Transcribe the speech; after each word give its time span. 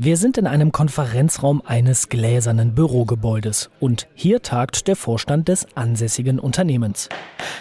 Wir 0.00 0.16
sind 0.16 0.38
in 0.38 0.46
einem 0.46 0.70
Konferenzraum 0.70 1.60
eines 1.66 2.08
gläsernen 2.08 2.72
Bürogebäudes 2.72 3.68
und 3.80 4.06
hier 4.14 4.42
tagt 4.42 4.86
der 4.86 4.94
Vorstand 4.94 5.48
des 5.48 5.66
ansässigen 5.74 6.38
Unternehmens. 6.38 7.08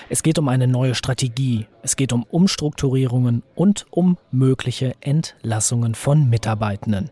Es 0.08 0.22
geht 0.22 0.38
um 0.38 0.48
eine 0.48 0.68
neue 0.68 0.94
Strategie, 0.94 1.66
es 1.82 1.96
geht 1.96 2.14
um 2.14 2.22
Umstrukturierungen 2.22 3.42
und 3.56 3.88
um 3.90 4.20
mögliche 4.30 4.94
Entlassungen 5.02 5.96
von 5.96 6.30
Mitarbeitenden. 6.30 7.10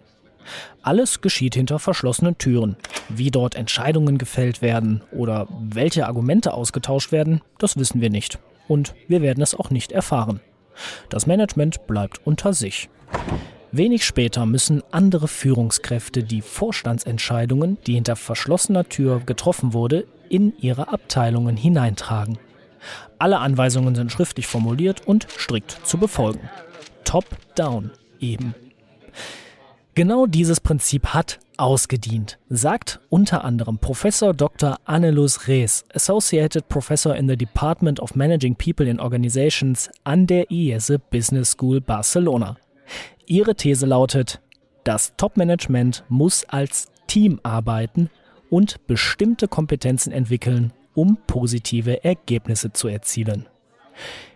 Alles 0.84 1.21
geschieht 1.21 1.55
hinter 1.55 1.80
verschlossenen 1.80 2.38
Türen. 2.38 2.76
Wie 3.10 3.32
dort 3.32 3.55
Entscheidungen 3.55 4.20
gefällt 4.20 4.62
werden 4.62 5.02
oder 5.12 5.48
welche 5.60 6.05
Argumente 6.05 6.54
ausgetauscht 6.54 7.12
werden, 7.12 7.42
das 7.57 7.78
wissen 7.78 8.00
wir 8.00 8.12
nicht. 8.12 8.38
Und 8.68 8.94
wir 9.07 9.23
werden 9.23 9.42
es 9.42 9.55
auch 9.55 9.71
nicht 9.71 9.92
erfahren. 9.92 10.39
Das 11.10 11.26
Management 11.26 11.88
bleibt 11.88 12.21
unter 12.28 12.54
sich. 12.54 12.89
Wenig 13.78 14.05
später 14.05 14.46
müssen 14.46 14.84
andere 14.92 15.28
Führungskräfte 15.28 16.24
die 16.24 16.42
Vorstandsentscheidungen, 16.42 17.78
die 17.86 17.96
hinter 17.96 18.16
verschlossener 18.16 18.88
Tür 18.88 19.20
getroffen 19.20 19.74
wurde, 19.74 20.07
in 20.29 20.57
ihre 20.60 20.88
Abteilungen 20.88 21.57
hineintragen. 21.57 22.38
Alle 23.19 23.39
Anweisungen 23.39 23.93
sind 23.93 24.14
schriftlich 24.14 24.47
formuliert 24.47 25.06
und 25.06 25.28
strikt 25.30 25.78
zu 25.83 25.97
befolgen. 25.97 26.50
Top-down 27.04 27.92
eben. 28.21 28.56
Genau 29.94 30.25
dieses 30.25 30.61
Prinzip 30.61 31.07
hat 31.07 31.39
ausgedient, 31.57 32.38
sagt 32.47 33.02
unter 33.09 33.44
anderem 33.44 33.78
Professor 33.78 34.33
Dr. 34.33 34.78
Annelus 34.86 35.50
Rees, 35.50 35.83
Associated 35.94 36.69
Professor 36.69 37.14
in 37.14 37.28
the 37.28 37.36
Department 37.36 38.00
of 38.00 38.16
Managing 38.16 38.55
People 38.55 38.89
in 38.89 39.02
Organizations 39.02 39.89
an 40.05 40.28
der 40.28 40.50
IESE 40.50 40.97
Business 40.97 41.52
School 41.52 41.81
Barcelona. 41.81 42.55
Ihre 43.28 43.56
These 43.56 43.86
lautet, 43.86 44.42
das 44.84 45.14
Top-Management 45.17 46.03
muss 46.09 46.44
als 46.45 46.89
Team 47.08 47.39
arbeiten 47.44 48.09
und 48.50 48.86
bestimmte 48.88 49.47
Kompetenzen 49.47 50.11
entwickeln, 50.11 50.73
um 50.94 51.17
positive 51.27 52.03
Ergebnisse 52.03 52.72
zu 52.72 52.88
erzielen. 52.88 53.47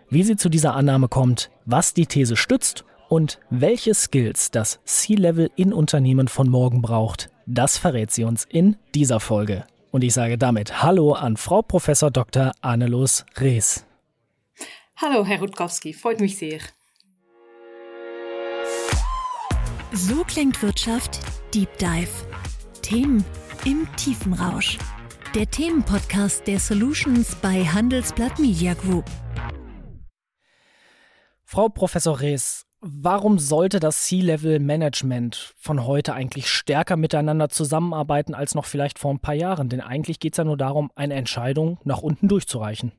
Wie 0.08 0.24
sie 0.24 0.36
zu 0.36 0.48
dieser 0.48 0.74
Annahme 0.74 1.08
kommt, 1.08 1.50
was 1.66 1.94
die 1.94 2.06
These 2.06 2.36
stützt 2.36 2.84
und 3.08 3.38
welche 3.48 3.94
Skills 3.94 4.50
das 4.50 4.80
C-Level 4.84 5.50
in 5.54 5.72
Unternehmen 5.72 6.26
von 6.26 6.48
morgen 6.48 6.82
braucht, 6.82 7.30
das 7.46 7.78
verrät 7.78 8.10
sie 8.10 8.24
uns 8.24 8.44
in 8.44 8.76
dieser 8.94 9.20
Folge. 9.20 9.66
Und 9.92 10.02
ich 10.02 10.14
sage 10.14 10.38
damit 10.38 10.82
Hallo 10.82 11.12
an 11.12 11.36
Frau 11.36 11.62
Professor 11.62 12.10
Dr. 12.10 12.52
Annelus 12.60 13.24
Rees. 13.38 13.86
Hallo, 14.96 15.24
Herr 15.24 15.40
Rutkowski, 15.40 15.92
freut 15.92 16.20
mich 16.20 16.36
sehr. 16.36 16.60
So 19.92 20.22
klingt 20.22 20.62
Wirtschaft 20.62 21.18
Deep 21.52 21.76
Dive. 21.78 22.08
Themen 22.80 23.24
im 23.64 23.88
tiefen 23.96 24.34
Rausch. 24.34 24.78
Der 25.34 25.50
Themenpodcast 25.50 26.46
der 26.46 26.60
Solutions 26.60 27.34
bei 27.34 27.64
Handelsblatt 27.64 28.38
Media 28.38 28.74
Group. 28.74 29.04
Frau 31.42 31.68
Professor 31.68 32.20
Rees, 32.20 32.66
warum 32.80 33.40
sollte 33.40 33.80
das 33.80 34.04
C-Level-Management 34.04 35.54
von 35.58 35.84
heute 35.84 36.14
eigentlich 36.14 36.48
stärker 36.48 36.96
miteinander 36.96 37.48
zusammenarbeiten 37.48 38.32
als 38.32 38.54
noch 38.54 38.66
vielleicht 38.66 39.00
vor 39.00 39.12
ein 39.12 39.18
paar 39.18 39.34
Jahren? 39.34 39.68
Denn 39.68 39.80
eigentlich 39.80 40.20
geht 40.20 40.34
es 40.34 40.38
ja 40.38 40.44
nur 40.44 40.56
darum, 40.56 40.92
eine 40.94 41.14
Entscheidung 41.14 41.80
nach 41.82 42.00
unten 42.00 42.28
durchzureichen. 42.28 42.92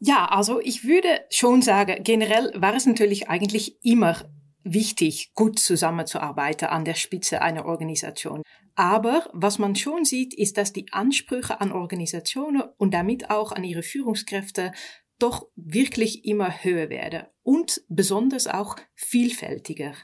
Ja, 0.00 0.26
also 0.26 0.60
ich 0.60 0.84
würde 0.84 1.08
schon 1.30 1.62
sagen, 1.62 2.04
generell 2.04 2.52
war 2.54 2.74
es 2.74 2.84
natürlich 2.84 3.30
eigentlich 3.30 3.82
immer 3.82 4.16
wichtig, 4.64 5.32
gut 5.34 5.58
zusammenzuarbeiten 5.58 6.68
an 6.68 6.84
der 6.84 6.94
Spitze 6.94 7.42
einer 7.42 7.66
Organisation. 7.66 8.42
Aber 8.74 9.28
was 9.32 9.58
man 9.58 9.74
schon 9.74 10.04
sieht, 10.04 10.34
ist, 10.34 10.56
dass 10.56 10.72
die 10.72 10.86
Ansprüche 10.92 11.60
an 11.60 11.72
Organisationen 11.72 12.62
und 12.76 12.94
damit 12.94 13.30
auch 13.30 13.52
an 13.52 13.64
ihre 13.64 13.82
Führungskräfte 13.82 14.72
doch 15.18 15.48
wirklich 15.56 16.24
immer 16.24 16.62
höher 16.62 16.90
werden 16.90 17.24
und 17.42 17.82
besonders 17.88 18.46
auch 18.46 18.76
vielfältiger. 18.94 19.94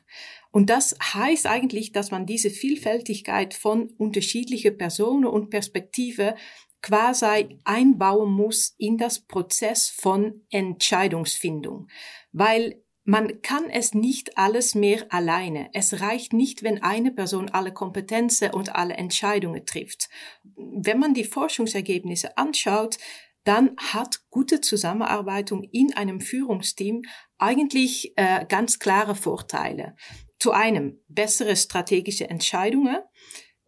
Und 0.51 0.71
das 0.71 0.97
heißt 1.00 1.47
eigentlich, 1.47 1.93
dass 1.93 2.11
man 2.11 2.27
diese 2.27 2.50
Vielfältigkeit 2.50 3.55
von 3.55 3.91
unterschiedlichen 3.91 4.77
Personen 4.77 5.27
und 5.27 5.50
Perspektiven 5.50 6.34
quasi 6.83 7.59
einbauen 7.65 8.31
muss 8.33 8.75
in 8.77 8.99
das 8.99 9.21
Prozess 9.21 9.89
von 9.89 10.43
Entscheidungsfindung. 10.50 11.89
Weil 12.33 12.84
man 13.05 13.43
kann 13.43 13.69
es 13.69 13.93
nicht 13.93 14.39
alles 14.39 14.75
mehr 14.75 15.07
alleine. 15.11 15.69
Es 15.75 16.01
reicht 16.01 16.33
nicht, 16.33 16.63
wenn 16.63 16.83
eine 16.83 17.11
Person 17.11 17.51
alle 17.51 17.73
Kompetenzen 17.73 18.51
und 18.51 18.75
alle 18.75 18.95
Entscheidungen 18.95 19.67
trifft. 19.67 20.09
Wenn 20.57 20.99
man 20.99 21.13
die 21.13 21.25
Forschungsergebnisse 21.25 22.37
anschaut, 22.39 22.97
dann 23.45 23.77
hat 23.77 24.21
gute 24.31 24.63
Zusammenarbeit 24.63 25.53
in 25.71 25.95
einem 25.95 26.21
Führungsteam 26.21 27.03
eigentlich 27.37 28.15
äh, 28.17 28.47
ganz 28.49 28.79
klare 28.79 29.15
Vorteile. 29.15 29.97
Zu 30.39 30.53
einem 30.53 31.03
bessere 31.09 31.57
strategische 31.57 32.29
Entscheidungen, 32.31 32.99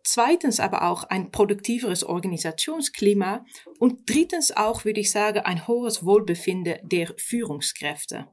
zweitens 0.03 0.61
aber 0.61 0.89
auch 0.89 1.05
ein 1.05 1.31
produktiveres 1.31 2.05
Organisationsklima 2.05 3.45
und 3.79 4.09
drittens 4.09 4.57
auch, 4.57 4.87
würde 4.87 5.01
ich 5.01 5.11
sagen, 5.11 5.41
ein 5.41 5.67
hohes 5.69 6.07
Wohlbefinden 6.07 6.79
der 6.83 7.13
Führungskräfte. 7.19 8.29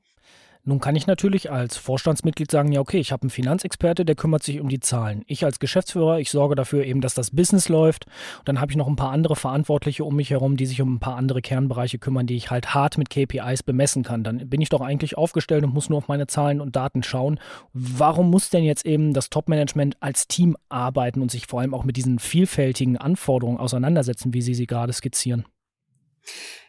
Nun 0.65 0.79
kann 0.79 0.95
ich 0.95 1.07
natürlich 1.07 1.51
als 1.51 1.75
Vorstandsmitglied 1.75 2.49
sagen, 2.49 2.71
ja 2.71 2.79
okay, 2.79 2.97
ich 2.97 3.11
habe 3.11 3.23
einen 3.23 3.29
Finanzexperte, 3.29 4.05
der 4.05 4.15
kümmert 4.15 4.43
sich 4.43 4.61
um 4.61 4.69
die 4.69 4.79
Zahlen. 4.79 5.23
Ich 5.27 5.43
als 5.43 5.59
Geschäftsführer, 5.59 6.19
ich 6.19 6.31
sorge 6.31 6.55
dafür 6.55 6.85
eben, 6.85 7.01
dass 7.01 7.13
das 7.13 7.31
Business 7.31 7.67
läuft. 7.67 8.05
Und 8.39 8.47
dann 8.47 8.61
habe 8.61 8.71
ich 8.71 8.77
noch 8.77 8.87
ein 8.87 8.95
paar 8.95 9.11
andere 9.11 9.35
Verantwortliche 9.35 10.05
um 10.05 10.15
mich 10.15 10.29
herum, 10.29 10.55
die 10.55 10.65
sich 10.65 10.81
um 10.81 10.95
ein 10.95 10.99
paar 10.99 11.17
andere 11.17 11.41
Kernbereiche 11.41 11.99
kümmern, 11.99 12.27
die 12.27 12.37
ich 12.37 12.49
halt 12.49 12.73
hart 12.73 12.97
mit 12.97 13.09
KPIs 13.09 13.63
bemessen 13.63 14.03
kann. 14.03 14.23
Dann 14.23 14.47
bin 14.47 14.61
ich 14.61 14.69
doch 14.69 14.79
eigentlich 14.79 15.17
aufgestellt 15.17 15.65
und 15.65 15.73
muss 15.73 15.89
nur 15.89 15.97
auf 15.97 16.07
meine 16.07 16.27
Zahlen 16.27 16.61
und 16.61 16.77
Daten 16.77 17.03
schauen. 17.03 17.41
Warum 17.73 18.29
muss 18.29 18.49
denn 18.49 18.63
jetzt 18.63 18.85
eben 18.85 19.13
das 19.13 19.29
Top-Management 19.29 19.97
als 19.99 20.29
Team 20.29 20.55
arbeiten 20.69 21.21
und 21.21 21.29
sich 21.29 21.45
vor 21.45 21.59
allem 21.59 21.73
auch 21.73 21.83
mit 21.83 21.97
diesen 21.97 22.19
vielfältigen 22.19 22.95
Anforderungen 22.95 23.57
auseinandersetzen, 23.57 24.33
wie 24.33 24.41
Sie 24.41 24.53
sie 24.53 24.67
gerade 24.67 24.93
skizzieren? 24.93 25.43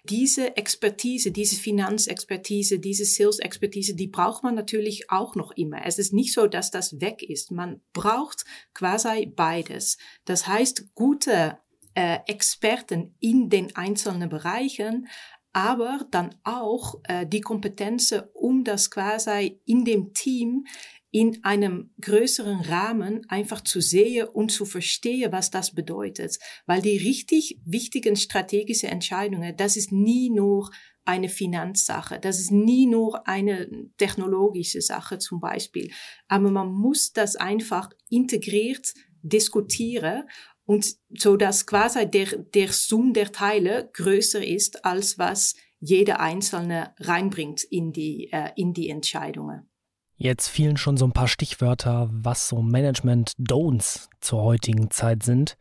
Diese 0.05 0.57
Expertise, 0.57 1.31
diese 1.31 1.57
Finanzexpertise, 1.57 2.79
diese 2.79 3.05
Sales-Expertise, 3.05 3.95
die 3.95 4.09
braucht 4.09 4.43
man 4.43 4.55
natürlich 4.55 5.11
auch 5.11 5.35
noch 5.35 5.53
immer. 5.53 5.87
Es 5.87 5.99
ist 5.99 6.13
nicht 6.13 6.35
so, 6.35 6.47
dass 6.47 6.71
das 6.71 7.01
weg 7.01 7.23
ist. 7.23 7.51
Man 7.51 7.81
braucht 7.93 8.45
quasi 8.75 9.27
beides. 9.27 9.97
Das 10.25 10.47
heißt, 10.47 10.95
gute 10.95 11.59
äh, 11.95 12.19
Experten 12.27 13.15
in 13.21 13.49
den 13.49 13.75
einzelnen 13.77 14.29
Bereichen, 14.29 15.09
aber 15.55 16.05
dann 16.11 16.35
auch 16.43 16.97
äh, 17.05 17.27
die 17.27 17.41
Kompetenzen, 17.41 18.23
um 18.35 18.65
das 18.65 18.91
quasi 18.91 19.61
in 19.65 19.85
dem 19.85 20.13
Team 20.13 20.67
in 21.15 21.45
einem 21.45 21.91
größeren 22.01 22.63
Rahmen 22.63 23.25
einfach 23.29 23.61
zu 23.61 23.81
sehen 23.81 24.27
und 24.27 24.51
zu 24.51 24.65
verstehen, 24.65 25.31
was 25.31 25.49
das 25.49 25.73
bedeutet. 25.73 26.41
Weil 26.67 26.83
die 26.83 26.97
richtig 26.97 27.61
wichtigen 27.65 28.17
strategischen 28.17 28.89
Entscheidungen, 28.89 29.57
das 29.57 29.77
ist 29.77 29.93
nie 29.93 30.29
nur 30.29 30.73
eine 31.05 31.29
Finanzsache, 31.29 32.19
das 32.19 32.41
ist 32.41 32.51
nie 32.51 32.89
nur 32.89 33.29
eine 33.29 33.69
technologische 33.97 34.81
Sache 34.81 35.21
zum 35.21 35.39
Beispiel. 35.39 35.93
Aber 36.27 36.51
man 36.51 36.73
muss 36.73 37.13
das 37.13 37.37
einfach 37.37 37.91
integriert 38.11 38.93
diskutieren 39.23 40.25
und 40.65 40.97
so 41.17 41.37
dass 41.37 41.65
quasi 41.65 42.11
der, 42.11 42.39
der 42.39 42.73
Sum 42.73 43.13
der 43.13 43.31
Teile 43.31 43.89
größer 43.93 44.45
ist, 44.45 44.85
als 44.85 45.17
was 45.17 45.55
jeder 45.79 46.19
Einzelne 46.19 46.93
reinbringt 46.99 47.63
in 47.63 47.93
die, 47.93 48.33
äh, 48.33 48.51
in 48.57 48.75
die 48.75 48.89
Entscheidungen. 48.89 49.71
Jetzt 50.17 50.49
fielen 50.49 50.77
schon 50.77 50.97
so 50.97 51.07
ein 51.07 51.13
paar 51.13 51.27
Stichwörter, 51.27 52.09
was 52.13 52.49
so 52.49 52.63
Management-Don'ts 52.63 54.09
zur 54.21 54.43
heutigen 54.43 54.91
Zeit 54.91 55.25
sind, 55.25 55.57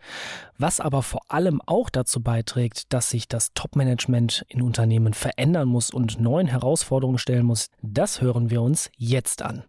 was 0.59 0.79
aber 0.79 1.01
vor 1.01 1.21
allem 1.27 1.59
auch 1.65 1.89
dazu 1.89 2.21
beiträgt, 2.21 2.93
dass 2.93 3.09
sich 3.09 3.27
das 3.27 3.53
Top-Management 3.55 4.45
in 4.49 4.61
Unternehmen 4.61 5.13
verändern 5.13 5.67
muss 5.67 5.89
und 5.89 6.19
neuen 6.19 6.47
Herausforderungen 6.47 7.17
stellen 7.17 7.45
muss, 7.45 7.69
das 7.81 8.21
hören 8.21 8.51
wir 8.51 8.61
uns 8.61 8.91
jetzt 8.95 9.41
an. 9.41 9.63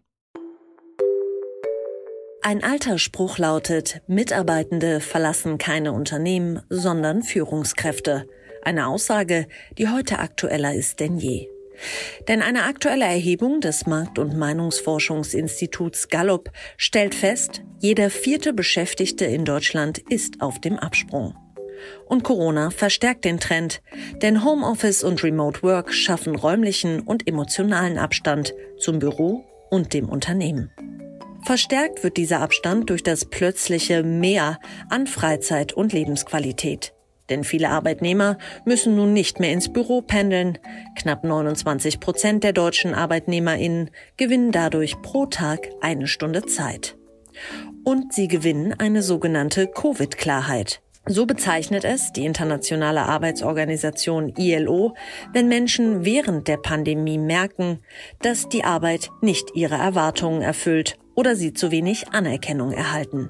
Ein 2.43 2.63
alter 2.63 2.99
Spruch 2.99 3.39
lautet, 3.39 4.01
Mitarbeitende 4.05 4.99
verlassen 4.99 5.57
keine 5.57 5.93
Unternehmen, 5.93 6.61
sondern 6.69 7.23
Führungskräfte. 7.23 8.27
Eine 8.61 8.85
Aussage, 8.85 9.47
die 9.79 9.89
heute 9.89 10.19
aktueller 10.19 10.75
ist 10.75 10.99
denn 10.99 11.17
je. 11.17 11.54
Denn 12.27 12.41
eine 12.41 12.63
aktuelle 12.63 13.05
Erhebung 13.05 13.61
des 13.61 13.85
Markt- 13.85 14.19
und 14.19 14.37
Meinungsforschungsinstituts 14.37 16.09
Gallup 16.09 16.51
stellt 16.77 17.15
fest, 17.15 17.63
jeder 17.79 18.09
vierte 18.09 18.53
Beschäftigte 18.53 19.25
in 19.25 19.45
Deutschland 19.45 19.99
ist 20.09 20.41
auf 20.41 20.59
dem 20.59 20.77
Absprung. 20.77 21.35
Und 22.05 22.23
Corona 22.23 22.69
verstärkt 22.69 23.25
den 23.25 23.39
Trend, 23.39 23.81
denn 24.21 24.43
Homeoffice 24.43 25.03
und 25.03 25.23
Remote 25.23 25.61
Work 25.63 25.93
schaffen 25.93 26.35
räumlichen 26.35 27.01
und 27.01 27.27
emotionalen 27.27 27.97
Abstand 27.97 28.53
zum 28.77 28.99
Büro 28.99 29.45
und 29.69 29.93
dem 29.93 30.09
Unternehmen. 30.09 30.71
Verstärkt 31.43 32.03
wird 32.03 32.17
dieser 32.17 32.41
Abstand 32.41 32.89
durch 32.89 33.03
das 33.03 33.25
plötzliche 33.25 34.01
Mehr 34.01 34.57
an 34.89 35.05
Freizeit 35.05 35.73
und 35.73 35.93
Lebensqualität. 35.93 36.94
Denn 37.29 37.43
viele 37.43 37.69
Arbeitnehmer 37.69 38.37
müssen 38.65 38.95
nun 38.95 39.13
nicht 39.13 39.39
mehr 39.39 39.51
ins 39.51 39.71
Büro 39.71 40.01
pendeln. 40.01 40.57
Knapp 40.95 41.23
29 41.23 41.99
Prozent 41.99 42.43
der 42.43 42.53
deutschen 42.53 42.93
ArbeitnehmerInnen 42.93 43.89
gewinnen 44.17 44.51
dadurch 44.51 45.01
pro 45.01 45.25
Tag 45.25 45.69
eine 45.81 46.07
Stunde 46.07 46.45
Zeit. 46.45 46.97
Und 47.83 48.13
sie 48.13 48.27
gewinnen 48.27 48.73
eine 48.77 49.01
sogenannte 49.01 49.67
Covid-Klarheit. 49.67 50.81
So 51.07 51.27
bezeichnet 51.27 51.83
es 51.83 52.13
die 52.13 52.25
Internationale 52.25 53.03
Arbeitsorganisation 53.03 54.33
ILO, 54.37 54.95
wenn 55.33 55.47
Menschen 55.47 56.03
während 56.03 56.47
der 56.47 56.57
Pandemie 56.57 57.19
merken, 57.19 57.79
dass 58.21 58.49
die 58.49 58.63
Arbeit 58.63 59.11
nicht 59.21 59.51
ihre 59.53 59.75
Erwartungen 59.75 60.41
erfüllt 60.41 60.97
oder 61.13 61.35
sie 61.35 61.53
zu 61.53 61.69
wenig 61.69 62.09
Anerkennung 62.09 62.71
erhalten. 62.71 63.29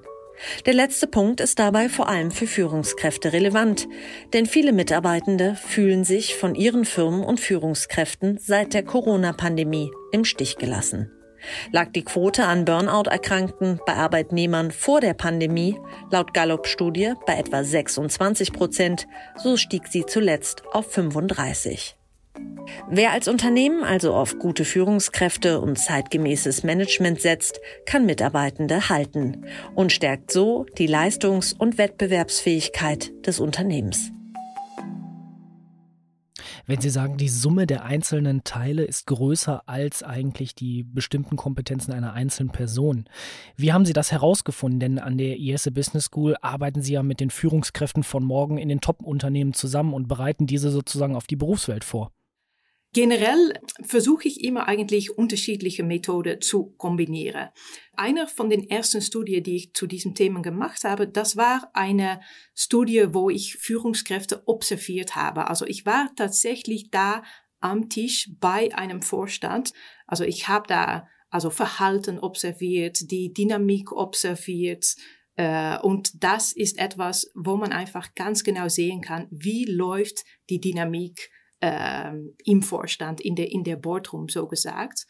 Der 0.66 0.74
letzte 0.74 1.08
Punkt 1.08 1.40
ist 1.40 1.60
dabei 1.60 1.90
vor 1.90 2.10
allem 2.10 2.32
für 2.32 2.48
Führungskräfte 2.48 3.34
relevant, 3.34 3.88
denn 4.34 4.46
viele 4.46 4.74
Mitarbeitende 4.74 5.56
fühlen 5.56 6.04
sich 6.04 6.36
von 6.36 6.56
ihren 6.56 6.86
Firmen 6.86 7.24
und 7.24 7.40
Führungskräften 7.40 8.38
seit 8.38 8.74
der 8.74 8.84
Corona-Pandemie 8.84 9.92
im 10.12 10.26
Stich 10.26 10.58
gelassen. 10.58 11.12
Lag 11.72 11.92
die 11.92 12.04
Quote 12.04 12.46
an 12.46 12.66
Burnout-Erkrankten 12.66 13.80
bei 13.86 13.94
Arbeitnehmern 13.94 14.72
vor 14.72 15.02
der 15.02 15.14
Pandemie 15.14 15.78
laut 16.12 16.34
Gallup-Studie 16.34 17.14
bei 17.26 17.36
etwa 17.36 17.64
26 17.64 18.52
Prozent, 18.52 19.08
so 19.36 19.58
stieg 19.58 19.88
sie 19.88 20.06
zuletzt 20.06 20.64
auf 20.72 20.92
35. 20.92 21.96
Wer 22.90 23.12
als 23.12 23.28
Unternehmen 23.28 23.84
also 23.84 24.14
auf 24.14 24.38
gute 24.38 24.66
Führungskräfte 24.66 25.60
und 25.60 25.78
zeitgemäßes 25.78 26.64
Management 26.64 27.22
setzt, 27.22 27.60
kann 27.86 28.06
Mitarbeitende 28.06 28.90
halten 28.90 29.46
und 29.76 29.92
stärkt 29.92 30.32
so 30.32 30.66
die 30.78 30.88
Leistungs- 30.88 31.54
und 31.54 31.78
Wettbewerbsfähigkeit 31.78 33.12
des 33.26 33.40
Unternehmens. 33.40 34.12
Wenn 36.68 36.82
Sie 36.82 36.90
sagen, 36.90 37.18
die 37.18 37.30
Summe 37.30 37.68
der 37.68 37.86
einzelnen 37.86 38.44
Teile 38.44 38.84
ist 38.84 39.06
größer 39.06 39.64
als 39.68 40.02
eigentlich 40.02 40.56
die 40.56 40.84
bestimmten 40.84 41.36
Kompetenzen 41.36 41.94
einer 41.94 42.14
einzelnen 42.14 42.52
Person. 42.52 43.06
Wie 43.56 43.72
haben 43.72 43.86
Sie 43.86 43.94
das 43.94 44.12
herausgefunden? 44.12 44.80
Denn 44.80 45.00
an 45.00 45.18
der 45.18 45.38
IS 45.38 45.70
Business 45.72 46.06
School 46.06 46.36
arbeiten 46.42 46.82
Sie 46.82 46.94
ja 46.94 47.04
mit 47.04 47.20
den 47.20 47.30
Führungskräften 47.30 48.04
von 48.04 48.24
morgen 48.24 48.58
in 48.58 48.70
den 48.70 48.82
Top-Unternehmen 48.82 49.54
zusammen 49.54 49.94
und 49.94 50.08
bereiten 50.08 50.48
diese 50.48 50.72
sozusagen 50.72 51.16
auf 51.16 51.28
die 51.28 51.36
Berufswelt 51.36 51.84
vor. 51.84 52.12
Generell 52.96 53.52
versuche 53.82 54.30
ich 54.30 54.42
immer 54.42 54.70
eigentlich 54.70 55.18
unterschiedliche 55.18 55.84
Methoden 55.84 56.40
zu 56.40 56.68
kombinieren. 56.78 57.50
Einer 57.98 58.26
von 58.26 58.50
den 58.50 58.70
ersten 58.70 59.02
Studien, 59.02 59.44
die 59.44 59.58
ich 59.58 59.74
zu 59.74 59.86
diesem 59.86 60.16
Thema 60.16 60.42
gemacht 60.42 60.86
habe, 60.86 61.06
das 61.06 61.36
war 61.36 61.70
eine 61.74 62.22
Studie, 62.54 63.08
wo 63.10 63.30
ich 63.30 63.58
Führungskräfte 63.58 64.44
observiert 64.46 65.18
habe. 65.18 65.50
Also 65.50 65.66
ich 65.66 65.86
war 65.86 66.10
tatsächlich 66.16 66.90
da 66.90 67.24
am 67.60 67.90
Tisch 67.90 68.32
bei 68.40 68.74
einem 68.74 69.02
Vorstand. 69.02 69.74
Also 70.08 70.24
ich 70.24 70.48
habe 70.48 70.68
da 70.70 71.06
also 71.30 71.50
Verhalten 71.50 72.18
observiert, 72.18 73.12
die 73.12 73.34
Dynamik 73.34 73.92
observiert, 73.92 74.96
äh, 75.36 75.78
und 75.80 76.24
das 76.24 76.54
ist 76.54 76.80
etwas, 76.80 77.30
wo 77.36 77.58
man 77.58 77.74
einfach 77.74 78.16
ganz 78.16 78.46
genau 78.46 78.70
sehen 78.70 79.02
kann, 79.02 79.28
wie 79.32 79.66
läuft 79.66 80.24
die 80.50 80.62
Dynamik 80.62 81.30
im 81.62 82.62
Vorstand, 82.62 83.22
in 83.22 83.36
der, 83.36 83.52
in 83.52 83.64
der 83.64 83.76
Boardroom 83.76 84.30
so 84.30 84.48
gesagt. 84.48 85.08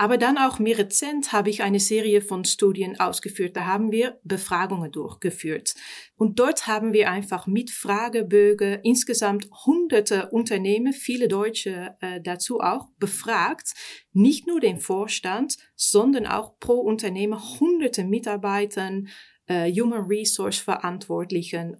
Aber 0.00 0.16
dann 0.16 0.38
auch 0.38 0.60
mehr 0.60 0.78
rezent 0.78 1.32
habe 1.32 1.50
ich 1.50 1.64
eine 1.64 1.80
Serie 1.80 2.22
von 2.22 2.44
Studien 2.44 3.00
ausgeführt. 3.00 3.56
Da 3.56 3.66
haben 3.66 3.90
wir 3.90 4.20
Befragungen 4.22 4.92
durchgeführt. 4.92 5.74
Und 6.16 6.38
dort 6.38 6.68
haben 6.68 6.92
wir 6.92 7.10
einfach 7.10 7.48
mit 7.48 7.72
Fragebögen 7.72 8.78
insgesamt 8.84 9.48
hunderte 9.66 10.30
Unternehmen, 10.30 10.92
viele 10.92 11.26
Deutsche 11.26 11.96
äh, 12.00 12.20
dazu 12.22 12.60
auch, 12.60 12.86
befragt. 13.00 13.72
Nicht 14.12 14.46
nur 14.46 14.60
den 14.60 14.78
Vorstand, 14.78 15.56
sondern 15.74 16.26
auch 16.26 16.60
pro 16.60 16.74
Unternehmen 16.74 17.40
hunderte 17.58 18.04
Mitarbeitern, 18.04 19.08
äh, 19.48 19.68
Human 19.72 20.06
Resource 20.06 20.60
Verantwortlichen. 20.60 21.76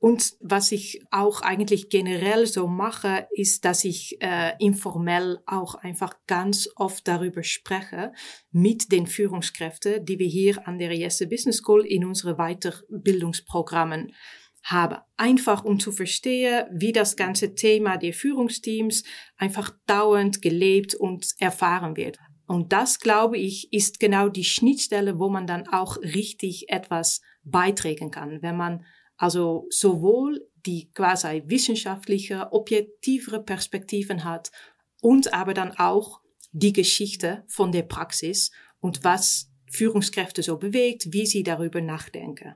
Und 0.00 0.36
was 0.40 0.70
ich 0.70 1.02
auch 1.10 1.42
eigentlich 1.42 1.88
generell 1.88 2.46
so 2.46 2.68
mache, 2.68 3.26
ist, 3.32 3.64
dass 3.64 3.84
ich 3.84 4.16
äh, 4.20 4.52
informell 4.60 5.40
auch 5.44 5.74
einfach 5.74 6.14
ganz 6.28 6.68
oft 6.76 7.08
darüber 7.08 7.42
spreche 7.42 8.12
mit 8.52 8.92
den 8.92 9.08
Führungskräften, 9.08 10.04
die 10.04 10.20
wir 10.20 10.28
hier 10.28 10.68
an 10.68 10.78
der 10.78 10.94
Jesse 10.96 11.26
Business 11.26 11.56
School 11.56 11.84
in 11.84 12.04
unsere 12.04 12.36
Weiterbildungsprogrammen 12.36 14.12
haben. 14.62 14.98
Einfach 15.16 15.64
um 15.64 15.80
zu 15.80 15.90
verstehen, 15.90 16.66
wie 16.70 16.92
das 16.92 17.16
ganze 17.16 17.56
Thema 17.56 17.96
der 17.96 18.12
Führungsteams 18.12 19.02
einfach 19.36 19.72
dauernd 19.86 20.42
gelebt 20.42 20.94
und 20.94 21.26
erfahren 21.38 21.96
wird. 21.96 22.18
Und 22.46 22.72
das, 22.72 23.00
glaube 23.00 23.36
ich, 23.36 23.72
ist 23.72 23.98
genau 23.98 24.28
die 24.28 24.44
Schnittstelle, 24.44 25.18
wo 25.18 25.28
man 25.28 25.46
dann 25.46 25.66
auch 25.68 25.96
richtig 25.98 26.70
etwas 26.70 27.20
beitragen 27.42 28.10
kann, 28.10 28.42
wenn 28.42 28.56
man 28.56 28.84
also 29.18 29.66
sowohl 29.68 30.48
die 30.64 30.90
quasi 30.92 31.42
wissenschaftliche, 31.46 32.52
objektivere 32.52 33.42
Perspektiven 33.42 34.24
hat 34.24 34.50
und 35.00 35.34
aber 35.34 35.54
dann 35.54 35.72
auch 35.72 36.20
die 36.52 36.72
Geschichte 36.72 37.44
von 37.46 37.72
der 37.72 37.82
Praxis 37.82 38.50
und 38.80 39.04
was 39.04 39.50
Führungskräfte 39.70 40.42
so 40.42 40.56
bewegt, 40.56 41.12
wie 41.12 41.26
sie 41.26 41.42
darüber 41.42 41.80
nachdenken. 41.80 42.54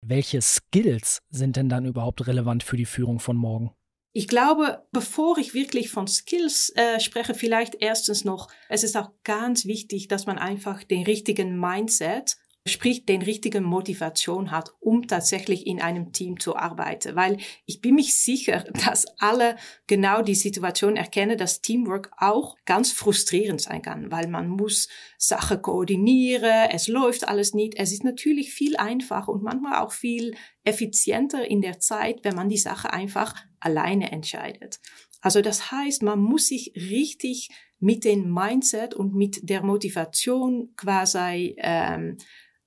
Welche 0.00 0.40
Skills 0.40 1.22
sind 1.30 1.56
denn 1.56 1.68
dann 1.68 1.84
überhaupt 1.84 2.26
relevant 2.26 2.62
für 2.62 2.76
die 2.76 2.84
Führung 2.84 3.20
von 3.20 3.36
morgen? 3.36 3.72
Ich 4.12 4.28
glaube, 4.28 4.86
bevor 4.92 5.38
ich 5.38 5.54
wirklich 5.54 5.90
von 5.90 6.06
Skills 6.06 6.72
äh, 6.76 7.00
spreche, 7.00 7.34
vielleicht 7.34 7.76
erstens 7.80 8.24
noch, 8.24 8.48
es 8.68 8.84
ist 8.84 8.96
auch 8.96 9.10
ganz 9.24 9.66
wichtig, 9.66 10.06
dass 10.06 10.26
man 10.26 10.38
einfach 10.38 10.84
den 10.84 11.02
richtigen 11.02 11.58
Mindset 11.58 12.36
sprich 12.66 13.04
den 13.04 13.20
richtigen 13.20 13.62
Motivation 13.62 14.50
hat, 14.50 14.70
um 14.80 15.06
tatsächlich 15.06 15.66
in 15.66 15.82
einem 15.82 16.12
Team 16.12 16.40
zu 16.40 16.56
arbeiten. 16.56 17.14
Weil 17.14 17.36
ich 17.66 17.82
bin 17.82 17.94
mich 17.94 18.18
sicher, 18.18 18.64
dass 18.86 19.04
alle 19.18 19.56
genau 19.86 20.22
die 20.22 20.34
Situation 20.34 20.96
erkennen, 20.96 21.36
dass 21.36 21.60
Teamwork 21.60 22.10
auch 22.16 22.56
ganz 22.64 22.90
frustrierend 22.92 23.60
sein 23.60 23.82
kann, 23.82 24.10
weil 24.10 24.28
man 24.28 24.48
muss 24.48 24.88
Sachen 25.18 25.60
koordinieren, 25.60 26.70
es 26.70 26.88
läuft 26.88 27.28
alles 27.28 27.52
nicht. 27.52 27.74
Es 27.76 27.92
ist 27.92 28.04
natürlich 28.04 28.52
viel 28.52 28.76
einfacher 28.76 29.30
und 29.30 29.42
manchmal 29.42 29.82
auch 29.82 29.92
viel 29.92 30.34
effizienter 30.64 31.46
in 31.46 31.60
der 31.60 31.80
Zeit, 31.80 32.20
wenn 32.22 32.34
man 32.34 32.48
die 32.48 32.56
Sache 32.56 32.92
einfach 32.92 33.34
alleine 33.60 34.10
entscheidet. 34.10 34.80
Also 35.20 35.42
das 35.42 35.70
heißt, 35.70 36.02
man 36.02 36.20
muss 36.20 36.48
sich 36.48 36.72
richtig 36.76 37.48
mit 37.78 38.04
dem 38.04 38.32
Mindset 38.32 38.94
und 38.94 39.14
mit 39.14 39.48
der 39.48 39.62
Motivation 39.62 40.74
quasi 40.76 41.54
ähm, 41.58 42.16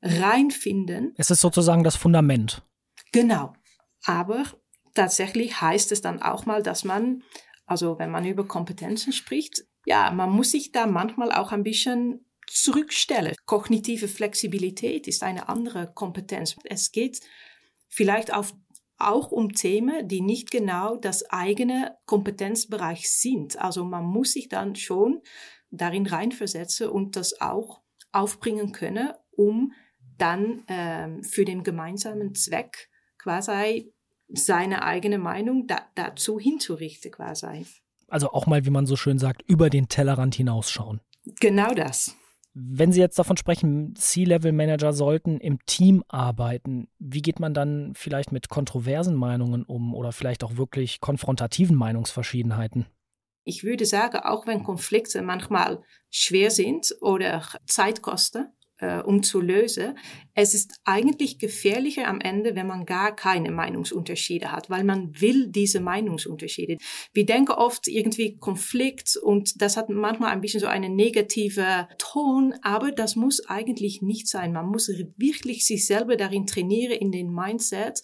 reinfinden. 0.02 1.14
Es 1.18 1.32
ist 1.32 1.42
sozusagen 1.42 1.84
das 1.84 1.96
Fundament. 1.96 2.64
Genau. 3.12 3.54
Aber 4.04 4.44
tatsächlich 4.94 5.62
heißt 5.62 5.92
es 5.92 6.02
dann 6.02 6.22
auch 6.22 6.46
mal, 6.46 6.64
dass 6.64 6.84
man, 6.84 7.24
also 7.66 8.00
wenn 8.00 8.12
man 8.12 8.26
über 8.26 8.48
Kompetenzen 8.48 9.14
spricht, 9.14 9.66
ja, 9.86 10.12
man 10.12 10.30
muss 10.30 10.52
sich 10.52 10.72
da 10.72 10.86
manchmal 10.86 11.32
auch 11.32 11.52
ein 11.52 11.64
bisschen 11.64 12.26
zurückstellen. 12.48 13.36
Kognitive 13.46 14.08
Flexibilität 14.08 15.08
ist 15.08 15.24
eine 15.24 15.50
andere 15.50 15.92
Kompetenz. 15.94 16.56
Es 16.64 16.92
geht 16.92 17.20
vielleicht 17.88 18.34
auf, 18.34 18.54
auch 18.98 19.32
um 19.32 19.54
Themen, 19.54 20.08
die 20.08 20.22
nicht 20.22 20.52
genau 20.52 20.96
das 20.96 21.30
eigene 21.30 21.98
Kompetenzbereich 22.06 23.10
sind. 23.10 23.58
Also 23.60 23.86
man 23.86 24.06
muss 24.06 24.34
sich 24.34 24.50
dann 24.50 24.76
schon 24.76 25.22
darin 25.70 26.08
reinversetzen 26.08 26.90
und 26.90 27.16
das 27.16 27.40
auch 27.42 27.82
aufbringen 28.12 28.72
können, 28.72 29.12
um 29.32 29.74
dann 30.18 30.64
ähm, 30.68 31.24
für 31.24 31.46
den 31.46 31.64
gemeinsamen 31.64 32.36
Zweck 32.36 32.90
quasi 33.18 33.94
seine 34.30 34.84
eigene 34.84 35.18
Meinung 35.18 35.68
da, 35.68 35.82
dazu 35.96 36.40
hinzurichten 36.40 37.12
quasi. 37.12 37.66
Also 38.08 38.32
auch 38.32 38.46
mal, 38.46 38.66
wie 38.66 38.70
man 38.70 38.86
so 38.86 38.96
schön 38.96 39.20
sagt, 39.20 39.42
über 39.44 39.70
den 39.70 39.90
Tellerrand 39.90 40.36
hinausschauen. 40.36 41.02
Genau 41.40 41.74
das. 41.74 42.16
Wenn 42.60 42.92
Sie 42.92 43.00
jetzt 43.00 43.20
davon 43.20 43.38
sprechen, 43.38 43.96
C-Level-Manager 43.96 44.92
sollten 44.92 45.40
im 45.40 45.64
Team 45.68 46.04
arbeiten, 46.08 46.88
wie 46.98 47.22
geht 47.22 47.40
man 47.40 47.54
dann 47.54 47.94
vielleicht 47.94 48.32
mit 48.32 48.50
kontroversen 48.50 49.16
Meinungen 49.16 49.64
um 49.64 49.94
oder 49.94 50.12
vielleicht 50.12 50.44
auch 50.44 50.58
wirklich 50.58 51.00
konfrontativen 51.00 51.76
Meinungsverschiedenheiten? 51.76 52.88
Ich 53.44 53.64
würde 53.64 53.86
sagen, 53.86 54.18
auch 54.18 54.48
wenn 54.48 54.64
Konflikte 54.64 55.22
manchmal 55.22 55.84
schwer 56.10 56.50
sind 56.50 56.96
oder 57.00 57.44
Zeit 57.68 58.02
kosten, 58.02 58.48
äh, 58.80 59.00
um 59.00 59.24
zu 59.24 59.42
lösen. 59.42 59.98
Es 60.34 60.54
ist 60.54 60.80
eigentlich 60.84 61.40
gefährlicher 61.40 62.08
am 62.08 62.22
Ende, 62.22 62.56
wenn 62.56 62.68
man 62.68 62.86
gar 62.86 63.16
keine 63.16 63.52
Meinungsunterschiede 63.52 64.52
hat, 64.52 64.70
weil 64.70 64.84
man 64.84 65.20
will 65.20 65.48
diese 65.48 65.80
Meinungsunterschiede. 65.80 66.78
Wir 67.14 67.26
denken 67.26 67.52
oft 67.52 67.88
irgendwie 67.88 68.38
Konflikt 68.38 69.18
und 69.18 69.62
das 69.62 69.78
hat 69.78 69.90
manchmal 69.90 70.32
ein 70.32 70.42
bisschen 70.42 70.60
so 70.60 70.68
einen 70.68 70.96
negativen 70.96 71.88
Ton, 71.98 72.54
aber 72.62 72.92
das 72.92 73.16
muss 73.16 73.46
eigentlich 73.48 74.02
nicht 74.02 74.28
sein. 74.28 74.54
Man 74.54 74.68
muss 74.68 74.90
wirklich 75.18 75.66
sich 75.66 75.86
selber 75.86 76.16
darin 76.16 76.46
trainieren, 76.46 76.94
in 76.94 77.12
den 77.12 77.34
Mindset, 77.34 78.02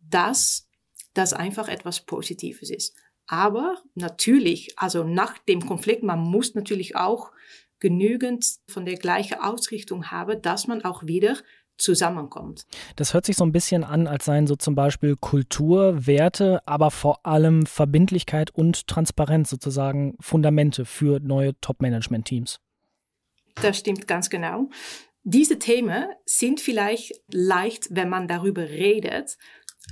dass 0.00 0.68
das 1.14 1.32
einfach 1.32 1.68
etwas 1.68 2.00
Positives 2.00 2.70
ist. 2.70 2.94
Aber 3.26 3.82
natürlich, 3.94 4.78
also 4.78 5.02
nach 5.02 5.38
dem 5.38 5.66
Konflikt, 5.66 6.02
man 6.02 6.20
muss 6.20 6.54
natürlich 6.54 6.94
auch 6.94 7.32
genügend 7.80 8.56
von 8.68 8.84
der 8.84 8.96
gleichen 8.96 9.38
Ausrichtung 9.40 10.10
haben, 10.10 10.40
dass 10.42 10.66
man 10.66 10.84
auch 10.84 11.06
wieder 11.06 11.36
zusammenkommt. 11.78 12.66
Das 12.96 13.12
hört 13.12 13.26
sich 13.26 13.36
so 13.36 13.44
ein 13.44 13.52
bisschen 13.52 13.84
an, 13.84 14.06
als 14.06 14.24
seien 14.24 14.46
so 14.46 14.56
zum 14.56 14.74
Beispiel 14.74 15.16
Kultur, 15.16 16.06
Werte, 16.06 16.66
aber 16.66 16.90
vor 16.90 17.26
allem 17.26 17.66
Verbindlichkeit 17.66 18.50
und 18.50 18.86
Transparenz 18.86 19.50
sozusagen 19.50 20.16
Fundamente 20.20 20.84
für 20.84 21.20
neue 21.20 21.58
Top-Management-Teams. 21.60 22.60
Das 23.56 23.78
stimmt 23.78 24.06
ganz 24.06 24.30
genau. 24.30 24.68
Diese 25.22 25.58
Themen 25.58 26.06
sind 26.24 26.60
vielleicht 26.60 27.20
leicht, 27.30 27.88
wenn 27.90 28.08
man 28.08 28.28
darüber 28.28 28.62
redet, 28.62 29.36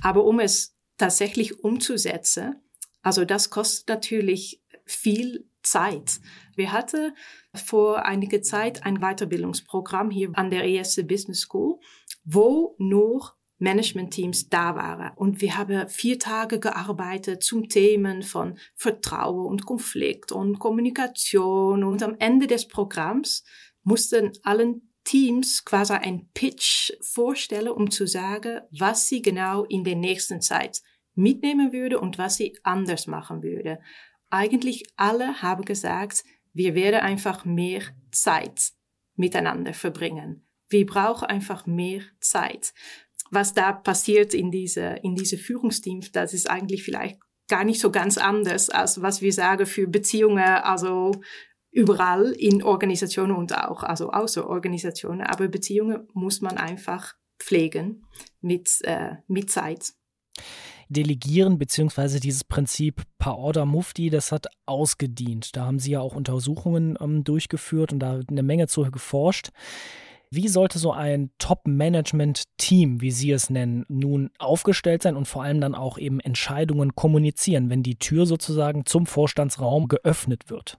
aber 0.01 0.23
um 0.23 0.39
es 0.39 0.75
tatsächlich 0.97 1.63
umzusetzen, 1.63 2.55
also 3.01 3.25
das 3.25 3.49
kostet 3.49 3.89
natürlich 3.89 4.63
viel 4.85 5.47
Zeit. 5.65 6.19
Wir 6.55 6.71
hatten 6.71 7.13
vor 7.53 8.05
einiger 8.05 8.41
Zeit 8.41 8.85
ein 8.85 8.99
Weiterbildungsprogramm 8.99 10.09
hier 10.09 10.31
an 10.33 10.49
der 10.49 10.65
ESC 10.65 11.07
Business 11.07 11.41
School, 11.41 11.79
wo 12.23 12.75
nur 12.77 13.33
Management-Teams 13.57 14.49
da 14.49 14.75
waren. 14.75 15.11
Und 15.15 15.41
wir 15.41 15.57
haben 15.57 15.87
vier 15.87 16.19
Tage 16.19 16.59
gearbeitet 16.59 17.43
zum 17.43 17.69
Themen 17.69 18.21
von 18.21 18.57
Vertrauen 18.75 19.47
und 19.47 19.65
Konflikt 19.65 20.31
und 20.31 20.59
Kommunikation. 20.59 21.83
Und 21.83 22.03
am 22.03 22.15
Ende 22.19 22.47
des 22.47 22.67
Programms 22.67 23.43
mussten 23.83 24.31
allen 24.43 24.93
Teams 25.05 25.63
quasi 25.63 25.93
ein 25.93 26.29
Pitch 26.33 26.91
vorstellen, 27.01 27.69
um 27.69 27.91
zu 27.91 28.07
sagen, 28.07 28.61
was 28.71 29.07
sie 29.07 29.21
genau 29.21 29.63
in 29.65 29.83
der 29.83 29.95
nächsten 29.95 30.41
Zeit 30.41 30.81
mitnehmen 31.13 31.71
würde 31.71 31.99
und 31.99 32.17
was 32.17 32.35
sie 32.35 32.57
anders 32.63 33.07
machen 33.07 33.41
würde 33.41 33.79
eigentlich 34.35 34.83
alle 34.95 35.41
haben 35.41 35.65
gesagt, 35.65 36.23
wir 36.53 36.75
werden 36.75 36.99
einfach 36.99 37.45
mehr 37.45 37.81
Zeit 38.11 38.71
miteinander 39.15 39.73
verbringen. 39.73 40.47
Wir 40.67 40.85
brauchen 40.85 41.27
einfach 41.27 41.65
mehr 41.65 42.01
Zeit. 42.19 42.73
Was 43.31 43.53
da 43.53 43.71
passiert 43.71 44.33
in 44.33 44.51
diese, 44.51 44.99
in 45.03 45.15
diese 45.15 45.37
Führungsteams, 45.37 46.11
das 46.11 46.33
ist 46.33 46.49
eigentlich 46.49 46.83
vielleicht 46.83 47.19
gar 47.47 47.63
nicht 47.63 47.79
so 47.79 47.91
ganz 47.91 48.17
anders, 48.17 48.69
als 48.69 49.01
was 49.01 49.21
wir 49.21 49.31
sagen 49.31 49.65
für 49.65 49.87
Beziehungen, 49.87 50.39
also 50.39 51.11
überall 51.71 52.31
in 52.31 52.63
Organisationen 52.63 53.35
und 53.35 53.57
auch, 53.57 53.83
also 53.83 54.11
außer 54.11 54.47
Organisationen. 54.47 55.21
Aber 55.21 55.47
Beziehungen 55.47 56.07
muss 56.13 56.41
man 56.41 56.57
einfach 56.57 57.15
pflegen 57.39 58.05
mit, 58.41 58.79
äh, 58.83 59.15
mit 59.27 59.51
Zeit. 59.51 59.93
Delegieren 60.89 61.57
beziehungsweise 61.57 62.19
dieses 62.19 62.43
Prinzip 62.43 63.03
Per 63.17 63.37
Order 63.37 63.65
Mufti, 63.65 64.09
das 64.09 64.31
hat 64.31 64.47
ausgedient. 64.65 65.55
Da 65.55 65.65
haben 65.65 65.79
Sie 65.79 65.91
ja 65.91 65.99
auch 65.99 66.15
Untersuchungen 66.15 66.97
ähm, 67.01 67.23
durchgeführt 67.23 67.93
und 67.93 67.99
da 67.99 68.19
eine 68.29 68.43
Menge 68.43 68.67
zu 68.67 68.83
geforscht. 68.83 69.49
Wie 70.31 70.47
sollte 70.47 70.79
so 70.79 70.91
ein 70.91 71.31
Top-Management-Team, 71.37 73.01
wie 73.01 73.11
Sie 73.11 73.31
es 73.31 73.49
nennen, 73.49 73.85
nun 73.87 74.31
aufgestellt 74.37 75.03
sein 75.03 75.15
und 75.15 75.27
vor 75.27 75.43
allem 75.43 75.61
dann 75.61 75.75
auch 75.75 75.97
eben 75.97 76.19
Entscheidungen 76.19 76.95
kommunizieren, 76.95 77.69
wenn 77.69 77.83
die 77.83 77.97
Tür 77.97 78.25
sozusagen 78.25 78.85
zum 78.85 79.05
Vorstandsraum 79.05 79.87
geöffnet 79.87 80.49
wird? 80.49 80.77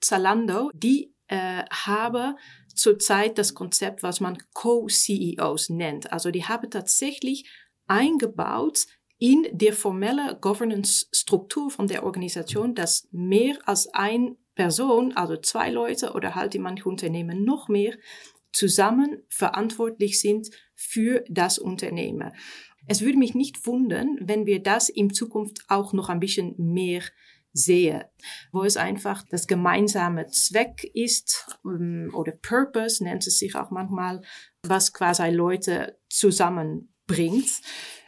Zalando, 0.00 0.70
die 0.74 1.14
äh, 1.28 1.64
habe 1.70 2.36
zurzeit 2.74 3.38
das 3.38 3.54
Konzept, 3.54 4.02
was 4.02 4.20
man 4.20 4.38
Co-CEOs 4.54 5.70
nennt. 5.70 6.12
Also 6.12 6.30
die 6.30 6.44
haben 6.44 6.70
tatsächlich 6.70 7.48
eingebaut 7.88 8.86
in 9.18 9.46
der 9.50 9.72
formelle 9.72 10.38
Governance-Struktur 10.40 11.70
von 11.70 11.88
der 11.88 12.04
Organisation, 12.04 12.74
dass 12.74 13.08
mehr 13.10 13.58
als 13.64 13.92
ein 13.92 14.36
Person, 14.54 15.12
also 15.12 15.36
zwei 15.36 15.70
Leute 15.70 16.12
oder 16.12 16.34
halt 16.34 16.54
in 16.54 16.62
manchen 16.62 16.88
Unternehmen 16.88 17.44
noch 17.44 17.68
mehr, 17.68 17.94
zusammen 18.52 19.22
verantwortlich 19.28 20.20
sind 20.20 20.50
für 20.74 21.24
das 21.28 21.58
Unternehmen. 21.58 22.32
Es 22.86 23.02
würde 23.02 23.18
mich 23.18 23.34
nicht 23.34 23.66
wundern, 23.66 24.16
wenn 24.20 24.46
wir 24.46 24.62
das 24.62 24.88
in 24.88 25.12
Zukunft 25.12 25.64
auch 25.68 25.92
noch 25.92 26.08
ein 26.08 26.20
bisschen 26.20 26.54
mehr 26.56 27.02
sehe, 27.52 28.10
wo 28.52 28.64
es 28.64 28.76
einfach 28.76 29.24
das 29.30 29.46
gemeinsame 29.46 30.26
Zweck 30.28 30.90
ist 30.94 31.46
ähm, 31.64 32.10
oder 32.14 32.32
Purpose 32.32 33.02
nennt 33.02 33.26
es 33.26 33.38
sich 33.38 33.54
auch 33.56 33.70
manchmal, 33.70 34.22
was 34.62 34.92
quasi 34.92 35.30
Leute 35.30 35.98
zusammen 36.08 36.94
bringt. 37.08 37.60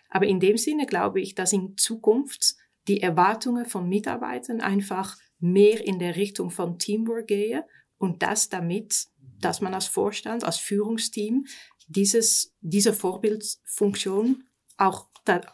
Aber 0.09 0.27
in 0.27 0.39
dem 0.39 0.57
Sinne 0.57 0.87
glaube 0.87 1.21
ich, 1.21 1.35
dass 1.35 1.53
in 1.53 1.77
Zukunft 1.77 2.55
die 2.87 3.03
Erwartungen 3.03 3.67
von 3.67 3.89
Mitarbeitern 3.89 4.61
einfach 4.61 5.17
mehr 5.41 5.85
in 5.85 5.99
der 5.99 6.15
Richtung 6.15 6.51
von 6.51 6.79
Teamwork 6.79 7.27
gehen 7.27 7.63
und 7.99 8.23
das 8.23 8.49
damit, 8.49 9.07
dass 9.41 9.61
man 9.61 9.75
als 9.75 9.87
Vorstand, 9.87 10.45
als 10.45 10.59
Führungsteam 10.59 11.47
dieses, 11.89 12.55
diese 12.61 12.93
Vorbildfunktion 12.93 14.45
auch, 14.77 15.09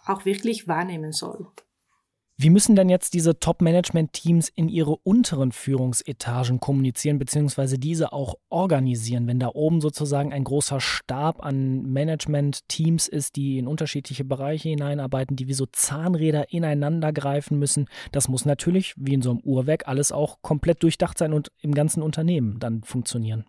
auch 0.04 0.24
wirklich 0.24 0.68
wahrnehmen 0.68 1.12
soll. 1.12 1.48
Wie 2.38 2.50
müssen 2.50 2.76
denn 2.76 2.90
jetzt 2.90 3.14
diese 3.14 3.38
Top-Management-Teams 3.38 4.50
in 4.50 4.68
ihre 4.68 4.96
unteren 4.98 5.52
Führungsetagen 5.52 6.60
kommunizieren, 6.60 7.18
beziehungsweise 7.18 7.78
diese 7.78 8.12
auch 8.12 8.34
organisieren, 8.50 9.26
wenn 9.26 9.38
da 9.38 9.48
oben 9.54 9.80
sozusagen 9.80 10.34
ein 10.34 10.44
großer 10.44 10.78
Stab 10.78 11.42
an 11.42 11.84
Management-Teams 11.90 13.08
ist, 13.08 13.36
die 13.36 13.56
in 13.56 13.66
unterschiedliche 13.66 14.24
Bereiche 14.24 14.68
hineinarbeiten, 14.68 15.36
die 15.36 15.48
wie 15.48 15.54
so 15.54 15.64
Zahnräder 15.64 16.52
ineinander 16.52 17.10
greifen 17.10 17.58
müssen? 17.58 17.88
Das 18.12 18.28
muss 18.28 18.44
natürlich, 18.44 18.92
wie 18.98 19.14
in 19.14 19.22
so 19.22 19.30
einem 19.30 19.40
Uhrwerk, 19.40 19.88
alles 19.88 20.12
auch 20.12 20.42
komplett 20.42 20.82
durchdacht 20.82 21.16
sein 21.16 21.32
und 21.32 21.50
im 21.62 21.72
ganzen 21.72 22.02
Unternehmen 22.02 22.58
dann 22.58 22.82
funktionieren. 22.82 23.46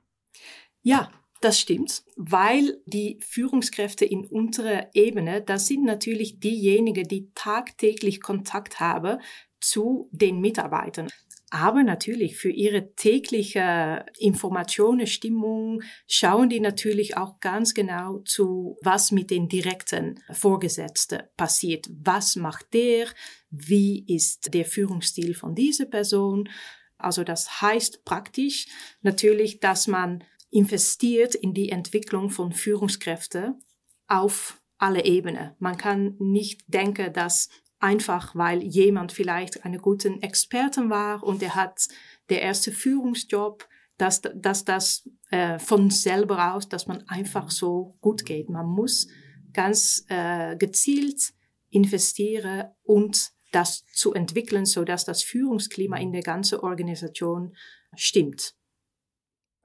Ja, 0.81 1.09
das 1.41 1.59
stimmt, 1.59 2.03
weil 2.15 2.81
die 2.85 3.19
Führungskräfte 3.21 4.05
in 4.05 4.25
unserer 4.25 4.89
Ebene, 4.93 5.41
das 5.41 5.67
sind 5.67 5.83
natürlich 5.83 6.39
diejenigen, 6.39 7.07
die 7.07 7.31
tagtäglich 7.35 8.21
Kontakt 8.21 8.79
haben 8.79 9.19
zu 9.59 10.09
den 10.11 10.39
Mitarbeitern. 10.39 11.09
Aber 11.49 11.83
natürlich 11.83 12.35
für 12.35 12.49
ihre 12.49 12.93
tägliche 12.95 14.05
Informationen, 14.19 15.07
Stimmung 15.07 15.81
schauen 16.05 16.49
die 16.49 16.59
natürlich 16.59 17.15
auch 17.15 17.39
ganz 17.39 17.73
genau 17.73 18.19
zu, 18.25 18.77
was 18.81 19.11
mit 19.11 19.31
den 19.31 19.47
direkten 19.47 20.19
Vorgesetzten 20.31 21.21
passiert. 21.37 21.87
Was 21.89 22.35
macht 22.35 22.73
der? 22.73 23.07
Wie 23.49 24.03
ist 24.13 24.53
der 24.53 24.65
Führungsstil 24.65 25.35
von 25.35 25.55
dieser 25.55 25.85
Person? 25.85 26.49
Also 26.97 27.23
das 27.23 27.61
heißt 27.61 28.03
praktisch 28.03 28.65
natürlich, 29.01 29.61
dass 29.61 29.87
man 29.87 30.25
investiert 30.49 31.35
in 31.35 31.53
die 31.53 31.69
Entwicklung 31.69 32.29
von 32.29 32.51
Führungskräften 32.51 33.61
auf 34.07 34.61
alle 34.77 35.05
Ebenen. 35.05 35.51
Man 35.59 35.77
kann 35.77 36.15
nicht 36.19 36.61
denken, 36.67 37.11
dass 37.13 37.49
einfach 37.79 38.35
weil 38.35 38.63
jemand 38.63 39.11
vielleicht 39.11 39.63
einen 39.63 39.81
guten 39.81 40.21
Experten 40.21 40.89
war 40.89 41.23
und 41.23 41.43
er 41.43 41.55
hat 41.55 41.87
der 42.29 42.41
erste 42.41 42.71
Führungsjob, 42.71 43.67
dass, 43.97 44.21
dass 44.21 44.65
das 44.65 45.09
äh, 45.31 45.59
von 45.59 45.89
selber 45.89 46.53
aus, 46.53 46.69
dass 46.69 46.87
man 46.87 47.07
einfach 47.07 47.51
so 47.51 47.95
gut 48.01 48.25
geht. 48.25 48.49
Man 48.49 48.67
muss 48.67 49.07
ganz 49.53 50.05
äh, 50.09 50.55
gezielt 50.55 51.33
investieren 51.69 52.65
und 52.83 53.31
das 53.51 53.85
zu 53.93 54.13
entwickeln, 54.13 54.65
so 54.65 54.83
dass 54.83 55.05
das 55.05 55.23
Führungsklima 55.23 55.97
in 55.97 56.11
der 56.11 56.21
ganzen 56.21 56.59
Organisation 56.59 57.55
stimmt. 57.95 58.55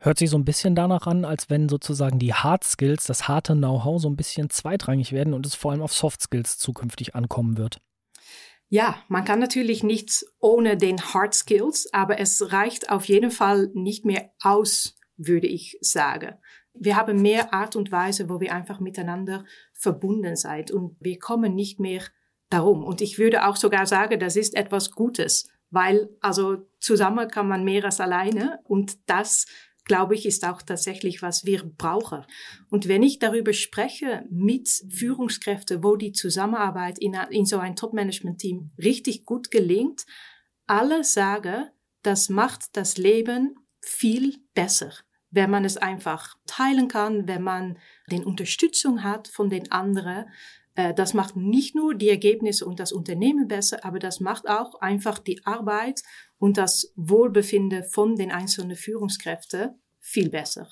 Hört 0.05 0.19
sich 0.19 0.31
so 0.31 0.37
ein 0.37 0.45
bisschen 0.45 0.75
danach 0.75 1.07
an, 1.07 1.25
als 1.25 1.49
wenn 1.49 1.69
sozusagen 1.69 2.19
die 2.19 2.35
Hard 2.35 2.65
Skills, 2.65 3.05
das 3.05 3.29
harte 3.29 3.55
Know-how 3.55 4.01
so 4.03 4.11
ein 4.11 4.17
bisschen 4.17 4.51
zweitrangig 4.51 5.13
werden 5.13 5.33
und 5.33 5.47
es 5.47 5.55
vor 5.55 5.71
allem 5.71 5.81
auf 5.81 5.93
Soft 5.93 6.21
Skills 6.23 6.59
zukünftig 6.59 7.15
ankommen 7.15 7.57
wird. 7.57 7.79
Ja, 8.69 8.97
man 9.07 9.25
kann 9.25 9.39
natürlich 9.39 9.85
nichts 9.85 10.27
ohne 10.41 10.77
den 10.77 11.01
Hard 11.01 11.35
Skills, 11.35 11.89
aber 11.93 12.19
es 12.19 12.51
reicht 12.51 12.91
auf 12.91 13.05
jeden 13.05 13.31
Fall 13.31 13.71
nicht 13.75 14.05
mehr 14.05 14.33
aus, 14.41 14.97
würde 15.17 15.47
ich 15.47 15.79
sagen. 15.83 16.35
Wir 16.75 16.97
haben 16.97 17.23
mehr 17.23 17.55
Art 17.55 17.77
und 17.77 17.93
Weise, 17.93 18.29
wo 18.29 18.41
wir 18.41 18.53
einfach 18.53 18.81
miteinander 18.81 19.45
verbunden 19.73 20.35
sind 20.35 20.73
und 20.73 20.97
wir 20.99 21.21
kommen 21.21 21.55
nicht 21.55 21.79
mehr 21.79 22.03
darum. 22.51 22.83
Und 22.83 23.03
ich 23.03 23.21
würde 23.21 23.47
auch 23.47 23.55
sogar 23.55 23.87
sagen, 23.87 24.19
das 24.19 24.35
ist 24.35 24.57
etwas 24.57 24.91
Gutes, 24.91 25.49
weil 25.71 26.09
also 26.21 26.67
zusammen 26.81 27.29
kann 27.29 27.47
man 27.47 27.63
mehr 27.63 27.85
als 27.85 28.01
alleine 28.01 28.59
und 28.65 28.99
das 29.09 29.47
glaube 29.85 30.15
ich, 30.15 30.27
ist 30.27 30.45
auch 30.47 30.63
tatsächlich, 30.63 31.23
was 31.23 31.45
wir 31.45 31.65
brauchen. 31.65 32.25
Und 32.71 32.89
wenn 32.89 33.03
ich 33.03 33.19
darüber 33.19 33.53
spreche 33.53 34.25
mit 34.31 34.69
Führungskräften, 34.91 35.83
wo 35.83 35.97
die 35.97 36.13
Zusammenarbeit 36.13 36.99
in, 36.99 37.15
in 37.31 37.47
so 37.47 37.59
ein 37.59 37.77
Top-Management-Team 37.77 38.73
richtig 38.79 39.25
gut 39.25 39.51
gelingt, 39.51 40.07
alle 40.67 41.05
sagen, 41.05 41.67
das 42.03 42.29
macht 42.29 42.77
das 42.77 42.97
Leben 42.97 43.57
viel 43.81 44.37
besser, 44.55 44.93
wenn 45.31 45.51
man 45.51 45.65
es 45.65 45.77
einfach 45.77 46.37
teilen 46.47 46.89
kann, 46.89 47.27
wenn 47.27 47.43
man 47.43 47.79
den 48.11 48.25
Unterstützung 48.25 49.03
hat 49.03 49.29
von 49.29 49.51
den 49.51 49.71
anderen. 49.73 50.27
Äh, 50.75 50.95
das 50.95 51.15
macht 51.15 51.37
nicht 51.37 51.75
nur 51.75 51.95
die 51.95 52.09
Ergebnisse 52.09 52.67
und 52.67 52.81
das 52.81 52.93
Unternehmen 52.93 53.49
besser, 53.49 53.85
aber 53.85 53.99
das 53.99 54.21
macht 54.21 54.49
auch 54.49 54.81
einfach 54.81 55.19
die 55.19 55.45
Arbeit 55.45 56.03
und 56.39 56.57
das 56.57 56.93
Wohlbefinden 56.97 57.85
von 57.85 58.17
den 58.17 58.31
einzelnen 58.31 58.77
Führungskräften 58.77 59.81
viel 59.99 60.31
besser. 60.31 60.69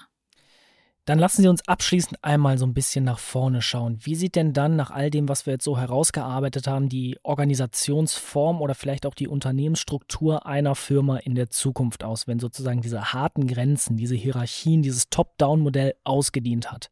Dann 1.07 1.19
lassen 1.19 1.43
Sie 1.43 1.49
uns 1.49 1.67
abschließend 1.67 2.23
einmal 2.23 2.59
so 2.59 2.67
ein 2.67 2.75
bisschen 2.75 3.05
nach 3.05 3.19
vorne 3.19 3.63
schauen. 3.63 3.99
Wie 4.03 4.15
sieht 4.15 4.37
denn 4.37 4.53
dann 4.53 4.77
nach 4.77 4.91
all 4.91 5.11
dem, 5.11 5.29
was 5.29 5.47
wir 5.47 5.55
jetzt 5.55 5.65
so 5.65 5.79
herausgearbeitet 5.79 6.67
haben, 6.69 6.89
die 6.89 7.19
Organisationsform 7.23 8.61
oder 8.61 8.75
vielleicht 8.75 9.07
auch 9.07 9.15
die 9.15 9.27
Unternehmensstruktur 9.27 10.47
einer 10.47 10.75
Firma 10.75 11.17
in 11.17 11.35
der 11.35 11.51
Zukunft 11.51 12.05
aus, 12.05 12.29
wenn 12.29 12.39
sozusagen 12.39 12.83
diese 12.83 13.13
harten 13.13 13.47
Grenzen, 13.47 13.97
diese 13.97 14.15
Hierarchien, 14.15 14.83
dieses 14.83 15.09
Top-Down-Modell 15.09 15.95
ausgedient 16.05 16.71
hat? 16.71 16.91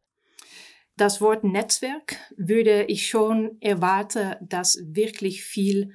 Das 0.99 1.21
Wort 1.21 1.45
Netzwerk 1.45 2.17
würde 2.37 2.83
ich 2.87 3.07
schon 3.07 3.57
erwarten, 3.61 4.35
dass 4.41 4.83
wirklich 4.85 5.45
viel 5.45 5.93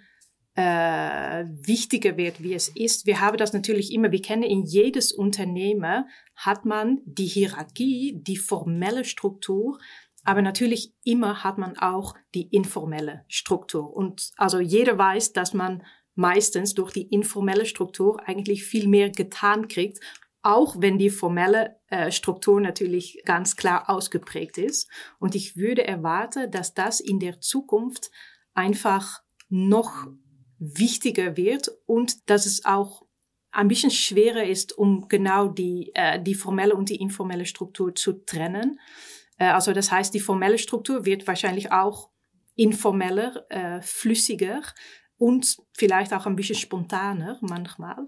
äh, 0.56 1.44
wichtiger 1.46 2.16
wird, 2.16 2.42
wie 2.42 2.54
es 2.54 2.70
ist. 2.70 3.06
Wir 3.06 3.20
haben 3.20 3.36
das 3.36 3.52
natürlich 3.52 3.92
immer, 3.92 4.14
wir 4.14 4.22
kennen 4.22 4.44
in 4.44 4.64
jedes 4.64 5.12
Unternehmen 5.12 6.06
hat 6.38 6.64
man 6.64 7.02
die 7.04 7.26
Hierarchie, 7.26 8.22
die 8.26 8.38
formelle 8.38 9.04
Struktur, 9.04 9.78
aber 10.24 10.42
natürlich 10.42 10.94
immer 11.04 11.44
hat 11.44 11.58
man 11.58 11.78
auch 11.78 12.16
die 12.34 12.48
informelle 12.48 13.26
Struktur. 13.28 13.94
Und 13.94 14.32
also 14.38 14.62
jeder 14.62 14.98
weiß, 14.98 15.34
dass 15.34 15.54
man 15.54 15.84
meistens 16.16 16.76
durch 16.76 16.94
die 16.94 17.10
informelle 17.10 17.66
Struktur 17.66 18.26
eigentlich 18.26 18.64
viel 18.64 18.88
mehr 18.88 19.10
getan 19.10 19.68
kriegt, 19.68 20.00
auch 20.44 20.76
wenn 20.80 20.98
die 21.00 21.10
formelle 21.10 21.78
äh, 21.88 22.12
Struktur 22.12 22.60
natürlich 22.60 23.22
ganz 23.26 23.56
klar 23.56 23.90
ausgeprägt 23.90 24.58
ist. 24.58 24.90
Und 25.18 25.36
ich 25.36 25.56
würde 25.56 25.88
erwarten, 25.88 26.52
dass 26.52 26.74
das 26.74 27.00
in 27.00 27.20
der 27.20 27.40
Zukunft 27.40 28.12
einfach 28.54 29.24
noch 29.50 30.06
wichtiger 30.60 31.38
wird 31.38 31.72
und 31.86 32.30
dass 32.30 32.46
es 32.46 32.66
auch 32.66 33.06
ein 33.52 33.68
bisschen 33.68 33.92
schwerer 33.92 34.44
ist, 34.44 34.78
um 34.78 35.08
genau 35.08 35.48
die, 35.48 35.92
äh, 35.94 36.22
die 36.22 36.36
formelle 36.36 36.76
und 36.76 36.90
die 36.90 36.98
informelle 36.98 37.46
Struktur 37.46 37.96
zu 37.96 38.26
trennen. 38.26 38.80
Äh, 39.38 39.46
also 39.46 39.74
das 39.74 39.92
heißt, 39.92 40.14
die 40.14 40.20
formelle 40.20 40.58
Struktur 40.58 41.06
wird 41.06 41.28
wahrscheinlich 41.28 41.72
auch 41.72 42.10
informeller, 42.56 43.46
äh, 43.50 43.82
flüssiger 43.82 44.62
und 45.18 45.58
vielleicht 45.74 46.14
auch 46.14 46.26
ein 46.26 46.36
bisschen 46.36 46.56
spontaner 46.56 47.38
manchmal. 47.42 48.08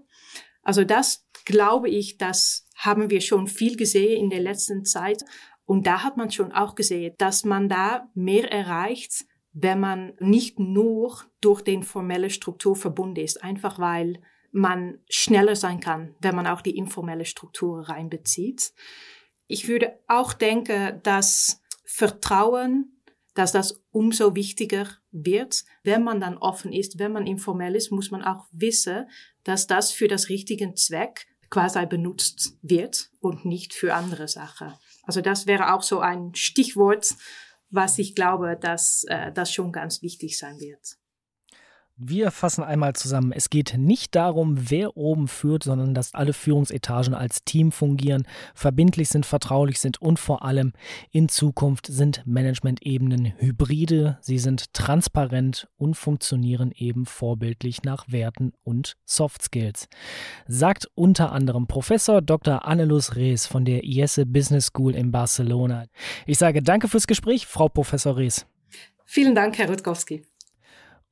Also 0.65 0.83
das 0.83 1.25
glaube 1.45 1.89
ich, 1.89 2.17
das 2.17 2.67
haben 2.75 3.09
wir 3.09 3.21
schon 3.21 3.47
viel 3.47 3.77
gesehen 3.77 4.21
in 4.21 4.29
der 4.29 4.41
letzten 4.41 4.83
Zeit. 4.83 5.23
Und 5.63 5.87
da 5.87 6.03
hat 6.03 6.17
man 6.17 6.31
schon 6.31 6.51
auch 6.51 6.75
gesehen, 6.75 7.13
dass 7.17 7.45
man 7.45 7.69
da 7.69 8.09
mehr 8.13 8.51
erreicht, 8.51 9.25
wenn 9.53 9.79
man 9.79 10.13
nicht 10.19 10.59
nur 10.59 11.21
durch 11.39 11.61
den 11.61 11.83
formelle 11.83 12.29
Struktur 12.29 12.75
verbunden 12.75 13.21
ist, 13.21 13.41
einfach 13.41 13.79
weil 13.79 14.21
man 14.51 14.99
schneller 15.09 15.55
sein 15.55 15.79
kann, 15.79 16.15
wenn 16.19 16.35
man 16.35 16.47
auch 16.47 16.61
die 16.61 16.77
informelle 16.77 17.25
Struktur 17.25 17.87
reinbezieht. 17.87 18.73
Ich 19.47 19.67
würde 19.67 19.99
auch 20.07 20.33
denken, 20.33 20.99
dass 21.03 21.61
Vertrauen, 21.85 22.94
dass 23.35 23.51
das 23.51 23.83
umso 23.91 24.33
wichtiger 24.33 24.87
wird. 25.11 25.63
Wenn 25.83 26.03
man 26.03 26.19
dann 26.19 26.37
offen 26.37 26.73
ist, 26.73 26.97
wenn 26.97 27.11
man 27.11 27.27
informell 27.27 27.75
ist, 27.75 27.91
muss 27.91 28.09
man 28.09 28.23
auch 28.23 28.47
wissen, 28.51 29.07
dass 29.43 29.67
das 29.67 29.91
für 29.91 30.07
das 30.07 30.29
richtige 30.29 30.73
Zweck 30.73 31.27
quasi 31.49 31.85
benutzt 31.85 32.57
wird 32.63 33.11
und 33.19 33.45
nicht 33.45 33.73
für 33.73 33.93
andere 33.93 34.27
Sachen. 34.27 34.73
Also 35.03 35.21
das 35.21 35.45
wäre 35.45 35.73
auch 35.73 35.83
so 35.83 35.99
ein 35.99 36.33
Stichwort, 36.33 37.13
was 37.69 37.99
ich 37.99 38.15
glaube, 38.15 38.57
dass 38.59 39.03
äh, 39.07 39.31
das 39.31 39.53
schon 39.53 39.71
ganz 39.71 40.01
wichtig 40.01 40.37
sein 40.37 40.59
wird. 40.59 40.97
Wir 41.97 42.31
fassen 42.31 42.61
einmal 42.61 42.93
zusammen. 42.93 43.31
Es 43.31 43.49
geht 43.49 43.75
nicht 43.77 44.15
darum, 44.15 44.69
wer 44.69 44.97
oben 44.97 45.29
führt, 45.29 45.63
sondern 45.63 45.93
dass 45.93 46.13
alle 46.13 46.33
Führungsetagen 46.33 47.13
als 47.13 47.45
Team 47.45 47.71
fungieren, 47.71 48.27
verbindlich 48.53 49.07
sind, 49.07 49.25
vertraulich 49.25 49.79
sind 49.79 50.01
und 50.01 50.19
vor 50.19 50.43
allem 50.43 50.73
in 51.11 51.29
Zukunft 51.29 51.87
sind 51.87 52.21
Management-Ebenen 52.25 53.35
hybride, 53.37 54.17
sie 54.19 54.39
sind 54.39 54.73
transparent 54.73 55.69
und 55.77 55.95
funktionieren 55.95 56.73
eben 56.75 57.05
vorbildlich 57.05 57.83
nach 57.83 58.03
Werten 58.09 58.51
und 58.63 58.97
Soft 59.05 59.41
Skills. 59.43 59.87
Sagt 60.49 60.89
unter 60.95 61.31
anderem 61.31 61.65
Professor 61.65 62.21
Dr. 62.21 62.65
Annelus 62.65 63.15
Rees 63.15 63.47
von 63.47 63.63
der 63.63 63.85
IESE 63.85 64.25
Business 64.25 64.65
School 64.65 64.95
in 64.95 65.11
Barcelona. 65.11 65.85
Ich 66.25 66.39
sage 66.39 66.61
danke 66.61 66.89
fürs 66.89 67.07
Gespräch, 67.07 67.47
Frau 67.47 67.69
Professor 67.69 68.17
Rees. 68.17 68.45
Vielen 69.05 69.33
Dank, 69.33 69.57
Herr 69.57 69.69
Rutkowski. 69.69 70.23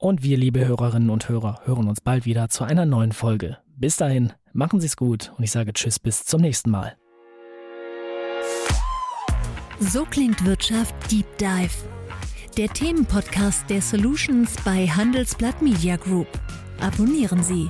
Und 0.03 0.21
wir, 0.21 0.35
liebe 0.35 0.67
Hörerinnen 0.67 1.09
und 1.09 1.29
Hörer, 1.29 1.61
hören 1.63 1.87
uns 1.87 2.01
bald 2.01 2.25
wieder 2.25 2.49
zu 2.49 2.65
einer 2.65 2.85
neuen 2.85 3.13
Folge. 3.13 3.59
Bis 3.77 3.95
dahin, 3.95 4.33
machen 4.51 4.81
Sie 4.81 4.87
es 4.87 4.97
gut 4.97 5.31
und 5.37 5.45
ich 5.45 5.51
sage 5.51 5.71
Tschüss 5.71 5.97
bis 5.97 6.25
zum 6.25 6.41
nächsten 6.41 6.71
Mal. 6.71 6.97
So 9.79 10.03
klingt 10.03 10.43
Wirtschaft 10.43 10.93
Deep 11.09 11.37
Dive. 11.37 11.71
Der 12.57 12.67
Themenpodcast 12.67 13.69
der 13.69 13.81
Solutions 13.81 14.53
bei 14.65 14.87
Handelsblatt 14.87 15.61
Media 15.61 15.95
Group. 15.95 16.27
Abonnieren 16.81 17.41
Sie. 17.41 17.69